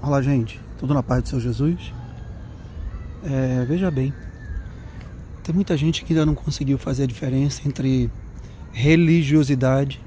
[0.00, 0.60] Olá, gente.
[0.78, 1.92] Tudo na paz do Seu Jesus?
[3.24, 4.14] É, veja bem,
[5.42, 8.08] tem muita gente que ainda não conseguiu fazer a diferença entre
[8.72, 10.00] religiosidade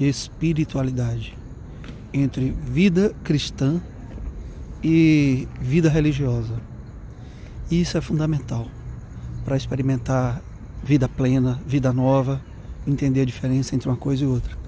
[0.00, 1.38] e espiritualidade,
[2.12, 3.80] entre vida cristã
[4.82, 6.60] e vida religiosa.
[7.70, 8.66] E isso é fundamental
[9.44, 10.42] para experimentar
[10.82, 12.42] vida plena, vida nova,
[12.84, 14.58] entender a diferença entre uma coisa e outra.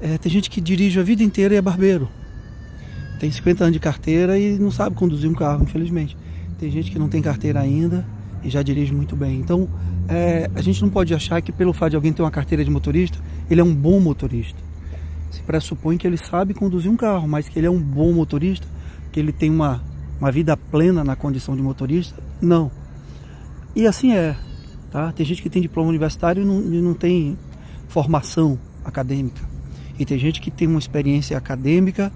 [0.00, 2.08] É, tem gente que dirige a vida inteira e é barbeiro
[3.18, 6.16] tem 50 anos de carteira e não sabe conduzir um carro, infelizmente.
[6.58, 8.06] Tem gente que não tem carteira ainda
[8.42, 9.38] e já dirige muito bem.
[9.40, 9.68] Então,
[10.08, 12.70] é, a gente não pode achar que pelo fato de alguém ter uma carteira de
[12.70, 13.18] motorista,
[13.50, 14.58] ele é um bom motorista.
[15.30, 18.66] Se pressupõe que ele sabe conduzir um carro, mas que ele é um bom motorista,
[19.12, 19.82] que ele tem uma,
[20.20, 22.70] uma vida plena na condição de motorista, não.
[23.74, 24.36] E assim é.
[24.90, 25.12] Tá?
[25.12, 27.36] Tem gente que tem diploma universitário e não, e não tem
[27.88, 29.42] formação acadêmica.
[29.98, 32.12] E tem gente que tem uma experiência acadêmica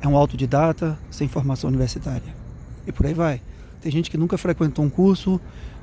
[0.00, 2.34] é um autodidata sem formação universitária.
[2.86, 3.40] E por aí vai.
[3.80, 5.40] Tem gente que nunca frequentou um curso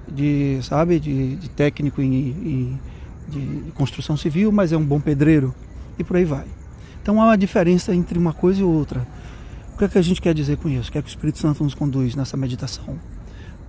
[0.07, 2.79] de, sabe, de, de técnico em, em
[3.27, 5.53] de construção civil, mas é um bom pedreiro.
[5.97, 6.45] E por aí vai.
[7.01, 9.07] Então há uma diferença entre uma coisa e outra.
[9.73, 10.89] O que é que a gente quer dizer com isso?
[10.89, 12.97] O que é que o Espírito Santo nos conduz nessa meditação?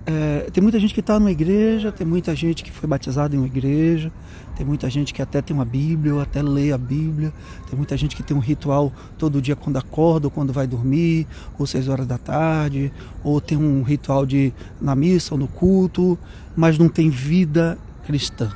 [0.09, 3.39] É, tem muita gente que está numa igreja, tem muita gente que foi batizada em
[3.39, 4.09] uma igreja,
[4.55, 7.33] tem muita gente que até tem uma Bíblia, ou até lê a Bíblia,
[7.69, 11.27] tem muita gente que tem um ritual todo dia quando acorda ou quando vai dormir,
[11.59, 12.89] ou seis horas da tarde,
[13.21, 16.17] ou tem um ritual de na missa ou no culto,
[16.55, 18.49] mas não tem vida cristã,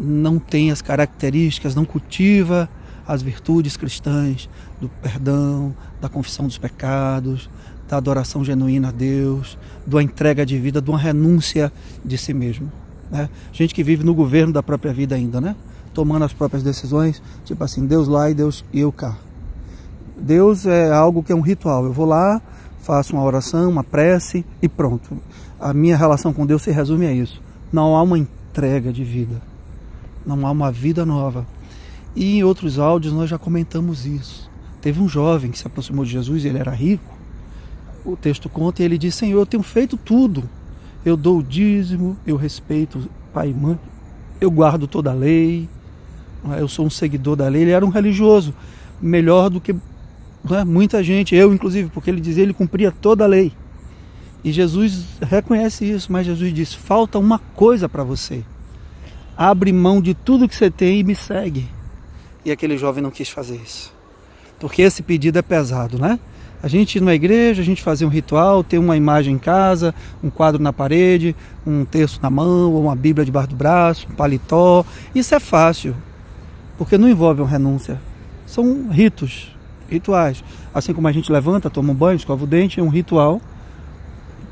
[0.00, 2.66] não tem as características, não cultiva
[3.06, 4.48] as virtudes cristãs
[4.80, 7.50] do perdão, da confissão dos pecados,
[7.92, 11.70] da adoração genuína a Deus, da entrega de vida, de uma renúncia
[12.02, 12.72] de si mesmo.
[13.10, 13.28] Né?
[13.52, 15.54] Gente que vive no governo da própria vida ainda, né?
[15.92, 19.18] Tomando as próprias decisões, tipo assim, Deus lá e Deus e eu cá.
[20.16, 21.84] Deus é algo que é um ritual.
[21.84, 22.40] Eu vou lá,
[22.80, 25.18] faço uma oração, uma prece e pronto.
[25.60, 27.42] A minha relação com Deus se resume a isso.
[27.70, 29.42] Não há uma entrega de vida.
[30.24, 31.46] Não há uma vida nova.
[32.16, 34.50] E em outros áudios nós já comentamos isso.
[34.80, 37.11] Teve um jovem que se aproximou de Jesus, ele era rico,
[38.04, 40.48] o texto conta e ele diz: Senhor, eu tenho feito tudo.
[41.04, 43.78] Eu dou o dízimo, eu respeito pai e mãe,
[44.40, 45.68] eu guardo toda a lei,
[46.50, 46.60] é?
[46.60, 47.62] eu sou um seguidor da lei.
[47.62, 48.54] Ele era um religioso,
[49.00, 49.74] melhor do que
[50.50, 50.64] é?
[50.64, 53.52] muita gente, eu inclusive, porque ele dizia ele cumpria toda a lei.
[54.44, 58.44] E Jesus reconhece isso, mas Jesus diz: falta uma coisa para você.
[59.36, 61.68] Abre mão de tudo que você tem e me segue.
[62.44, 63.92] E aquele jovem não quis fazer isso.
[64.58, 66.18] Porque esse pedido é pesado, né?
[66.62, 69.92] A gente ir numa igreja, a gente fazer um ritual, ter uma imagem em casa,
[70.22, 71.34] um quadro na parede,
[71.66, 74.84] um texto na mão, ou uma Bíblia debaixo do braço, um paletó.
[75.12, 75.96] Isso é fácil,
[76.78, 78.00] porque não envolve uma renúncia.
[78.46, 79.50] São ritos,
[79.88, 80.44] rituais.
[80.72, 83.40] Assim como a gente levanta, toma um banho, escova o dente, é um ritual.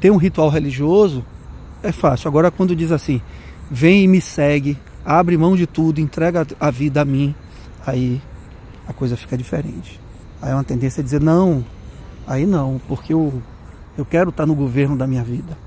[0.00, 1.25] Ter um ritual religioso
[1.82, 2.27] é fácil.
[2.27, 3.22] Agora, quando diz assim,
[3.71, 7.34] vem e me segue, abre mão de tudo, entrega a vida a mim,
[7.87, 8.21] aí
[8.88, 10.00] a coisa fica diferente.
[10.42, 11.65] Aí é uma tendência a dizer, não,
[12.31, 13.43] Aí não, porque eu,
[13.99, 15.59] eu quero estar no governo da minha vida.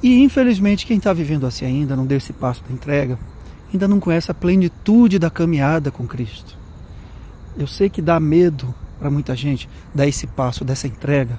[0.00, 3.18] E infelizmente quem está vivendo assim ainda, não deu esse passo da entrega,
[3.72, 6.56] ainda não conhece a plenitude da caminhada com Cristo.
[7.58, 11.36] Eu sei que dá medo para muita gente dar esse passo, dessa entrega,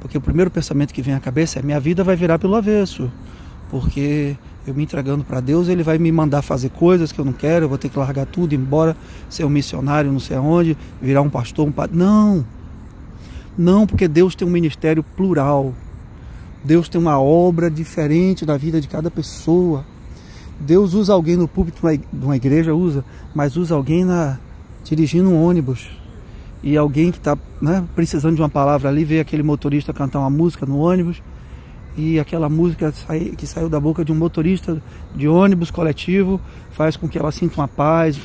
[0.00, 3.10] porque o primeiro pensamento que vem à cabeça é: minha vida vai virar pelo avesso,
[3.70, 7.32] porque eu me entregando para Deus, Ele vai me mandar fazer coisas que eu não
[7.32, 8.94] quero, eu vou ter que largar tudo, ir embora,
[9.30, 11.96] ser um missionário, não sei aonde, virar um pastor, um padre.
[11.96, 12.44] Não!
[13.56, 15.74] Não, porque Deus tem um ministério plural.
[16.64, 19.84] Deus tem uma obra diferente na vida de cada pessoa.
[20.60, 21.82] Deus usa alguém no púlpito
[22.12, 23.04] de uma igreja, usa,
[23.34, 24.38] mas usa alguém na,
[24.84, 25.90] dirigindo um ônibus.
[26.62, 30.30] E alguém que está né, precisando de uma palavra ali, vê aquele motorista cantar uma
[30.30, 31.20] música no ônibus.
[31.96, 32.92] E aquela música
[33.36, 34.80] que saiu da boca de um motorista
[35.14, 36.40] de ônibus coletivo
[36.70, 38.18] faz com que ela sinta uma paz,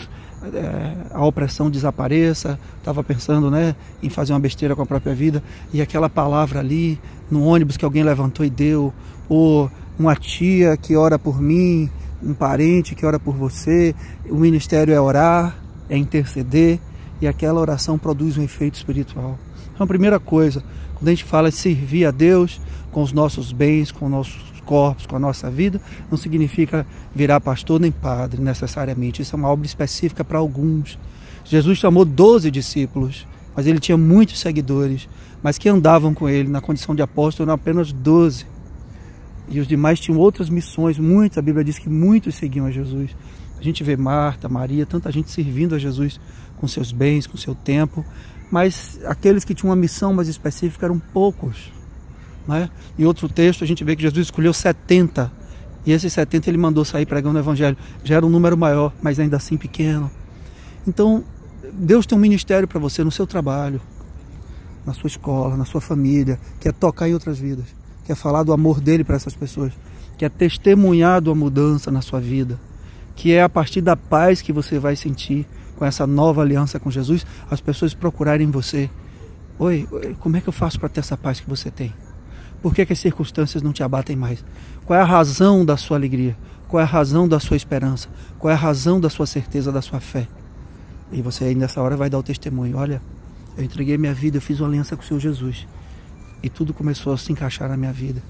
[1.12, 2.60] a opressão desapareça.
[2.78, 5.44] Estava pensando né, em fazer uma besteira com a própria vida
[5.74, 7.00] e aquela palavra ali
[7.30, 8.94] no ônibus que alguém levantou e deu,
[9.28, 9.70] ou
[10.00, 11.90] uma tia que ora por mim,
[12.24, 13.94] um parente que ora por você.
[14.30, 15.58] O ministério é orar,
[15.90, 16.80] é interceder
[17.22, 19.38] e aquela oração produz um efeito espiritual.
[19.74, 20.64] Então, a primeira coisa,
[20.96, 22.62] quando a gente fala de servir a Deus
[22.92, 25.82] com os nossos bens, com os nossos corpos, com a nossa vida,
[26.12, 26.86] não significa
[27.16, 29.22] virar pastor nem padre necessariamente.
[29.22, 31.00] Isso é uma obra específica para alguns.
[31.46, 33.26] Jesus chamou 12 discípulos,
[33.56, 35.08] mas ele tinha muitos seguidores,
[35.42, 38.46] mas que andavam com ele na condição de apóstolo eram apenas 12.
[39.50, 43.16] E os demais tinham outras missões, muitos, a Bíblia diz que muitos seguiam a Jesus.
[43.58, 46.20] A gente vê Marta, Maria, tanta gente servindo a Jesus
[46.58, 48.06] com seus bens, com seu tempo,
[48.52, 51.77] mas aqueles que tinham uma missão mais específica eram poucos.
[52.48, 52.70] Né?
[52.98, 55.32] Em outro texto a gente vê que Jesus escolheu 70
[55.86, 57.78] e esses 70 ele mandou sair pregando o evangelho.
[58.04, 60.12] Já era um número maior, mas ainda assim pequeno.
[60.86, 61.24] Então,
[61.74, 63.82] Deus tem um ministério para você no seu trabalho,
[64.86, 67.66] na sua escola, na sua família, quer tocar em outras vidas,
[68.06, 69.74] quer falar do amor dele para essas pessoas,
[70.18, 72.60] quer testemunhar da mudança na sua vida,
[73.16, 75.46] que é a partir da paz que você vai sentir
[75.78, 78.90] com essa nova aliança com Jesus, as pessoas procurarem você.
[79.60, 79.88] Oi,
[80.20, 81.94] como é que eu faço para ter essa paz que você tem?
[82.62, 84.44] Por que, que as circunstâncias não te abatem mais?
[84.86, 86.36] Qual é a razão da sua alegria?
[86.68, 88.10] Qual é a razão da sua esperança?
[88.40, 90.28] Qual é a razão da sua certeza, da sua fé?
[91.12, 92.78] E você aí nessa hora vai dar o testemunho.
[92.78, 93.02] Olha,
[93.58, 95.68] eu entreguei minha vida, eu fiz uma aliança com o Senhor Jesus.
[96.44, 98.22] E tudo começou a se encaixar na minha vida.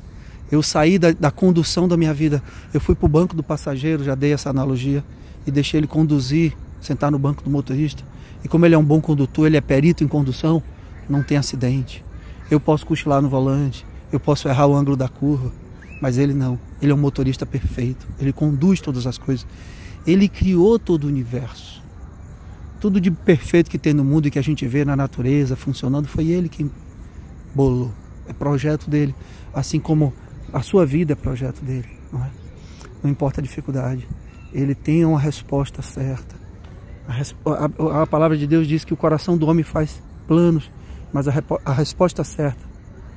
[0.51, 2.41] Eu saí da, da condução da minha vida.
[2.74, 5.03] Eu fui para o banco do passageiro, já dei essa analogia,
[5.45, 8.03] e deixei ele conduzir, sentar no banco do motorista.
[8.44, 10.62] E como ele é um bom condutor, ele é perito em condução,
[11.09, 12.03] não tem acidente.
[12.50, 15.51] Eu posso cochilar no volante, eu posso errar o ângulo da curva,
[16.01, 16.59] mas ele não.
[16.81, 18.07] Ele é um motorista perfeito.
[18.19, 19.45] Ele conduz todas as coisas.
[20.06, 21.83] Ele criou todo o universo.
[22.80, 26.07] Tudo de perfeito que tem no mundo e que a gente vê na natureza funcionando
[26.07, 26.71] foi ele quem
[27.54, 27.92] bolou.
[28.27, 29.15] É projeto dele.
[29.54, 30.13] Assim como
[30.53, 31.89] a sua vida é projeto dele.
[32.12, 32.30] Não, é?
[33.03, 34.07] não importa a dificuldade.
[34.53, 36.36] Ele tem uma resposta certa.
[37.07, 40.69] A, a, a, palavra de Deus diz que o coração do homem faz planos,
[41.12, 41.33] mas a,
[41.65, 42.66] a resposta certa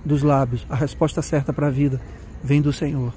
[0.05, 2.01] dos lábios, a resposta certa para a vida
[2.43, 3.13] vem do Senhor.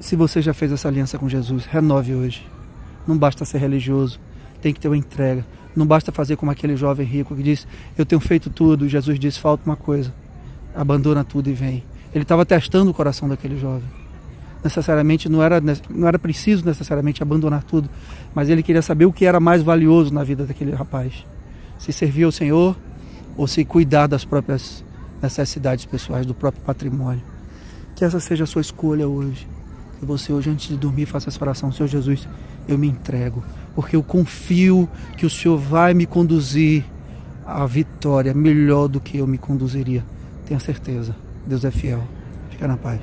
[0.00, 2.46] Se você já fez essa aliança com Jesus, renove hoje.
[3.06, 4.20] Não basta ser religioso,
[4.60, 5.44] tem que ter uma entrega.
[5.74, 7.66] Não basta fazer como aquele jovem rico que diz:
[7.98, 8.88] Eu tenho feito tudo.
[8.88, 10.14] Jesus disse: Falta uma coisa.
[10.74, 11.82] Abandona tudo e vem.
[12.14, 13.88] Ele estava testando o coração daquele jovem.
[14.62, 15.60] Necessariamente não era,
[15.90, 17.90] não era preciso necessariamente abandonar tudo,
[18.34, 21.26] mas ele queria saber o que era mais valioso na vida daquele rapaz:
[21.78, 22.76] se servir ao Senhor
[23.36, 24.83] ou se cuidar das próprias
[25.24, 27.22] necessidades pessoais, do próprio patrimônio.
[27.96, 29.46] Que essa seja a sua escolha hoje.
[29.98, 31.72] Que você hoje, antes de dormir, faça essa oração.
[31.72, 32.28] Senhor Jesus,
[32.68, 33.42] eu me entrego,
[33.74, 36.84] porque eu confio que o Senhor vai me conduzir
[37.46, 40.04] à vitória melhor do que eu me conduziria.
[40.46, 41.14] Tenha certeza.
[41.46, 42.02] Deus é fiel.
[42.50, 43.00] Fica na paz.